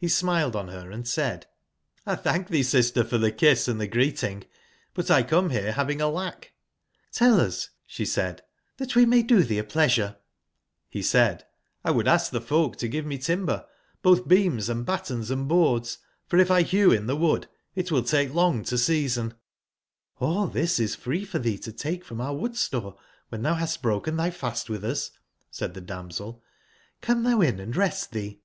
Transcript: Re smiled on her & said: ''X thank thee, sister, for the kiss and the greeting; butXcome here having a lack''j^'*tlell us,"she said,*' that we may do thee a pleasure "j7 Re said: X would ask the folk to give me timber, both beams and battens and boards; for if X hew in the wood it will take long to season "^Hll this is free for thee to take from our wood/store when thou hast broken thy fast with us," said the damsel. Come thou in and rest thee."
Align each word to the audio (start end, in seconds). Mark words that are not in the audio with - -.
Re 0.00 0.08
smiled 0.08 0.56
on 0.56 0.68
her 0.68 1.04
& 1.04 1.04
said: 1.04 1.46
''X 2.06 2.22
thank 2.22 2.48
thee, 2.48 2.62
sister, 2.62 3.04
for 3.04 3.18
the 3.18 3.30
kiss 3.30 3.68
and 3.68 3.78
the 3.78 3.86
greeting; 3.86 4.44
butXcome 4.96 5.52
here 5.52 5.72
having 5.72 6.00
a 6.00 6.08
lack''j^'*tlell 6.08 7.38
us,"she 7.40 8.06
said,*' 8.06 8.42
that 8.78 8.96
we 8.96 9.04
may 9.04 9.22
do 9.22 9.42
thee 9.44 9.58
a 9.58 9.62
pleasure 9.64 10.16
"j7 10.16 10.94
Re 10.94 11.02
said: 11.02 11.46
X 11.84 11.94
would 11.94 12.08
ask 12.08 12.30
the 12.30 12.40
folk 12.40 12.76
to 12.76 12.88
give 12.88 13.04
me 13.04 13.18
timber, 13.18 13.66
both 14.00 14.26
beams 14.26 14.70
and 14.70 14.86
battens 14.86 15.30
and 15.30 15.46
boards; 15.46 15.98
for 16.26 16.38
if 16.38 16.50
X 16.50 16.70
hew 16.70 16.90
in 16.90 17.04
the 17.06 17.14
wood 17.14 17.46
it 17.74 17.90
will 17.92 18.02
take 18.02 18.32
long 18.32 18.64
to 18.64 18.78
season 18.78 19.34
"^Hll 20.22 20.50
this 20.50 20.80
is 20.80 20.94
free 20.94 21.26
for 21.26 21.38
thee 21.38 21.58
to 21.58 21.70
take 21.70 22.02
from 22.02 22.18
our 22.22 22.34
wood/store 22.34 22.96
when 23.28 23.42
thou 23.42 23.56
hast 23.56 23.82
broken 23.82 24.16
thy 24.16 24.30
fast 24.30 24.70
with 24.70 24.82
us," 24.86 25.10
said 25.50 25.74
the 25.74 25.82
damsel. 25.82 26.42
Come 27.02 27.24
thou 27.24 27.42
in 27.42 27.60
and 27.60 27.76
rest 27.76 28.12
thee." 28.12 28.40